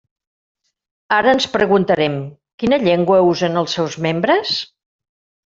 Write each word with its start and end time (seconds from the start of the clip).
Ara 1.17 1.33
ens 1.35 1.47
preguntarem: 1.57 2.15
¿quina 2.63 2.81
llengua 2.87 3.21
usen 3.35 3.63
els 3.63 3.79
seus 3.79 3.99
membres? 4.07 4.59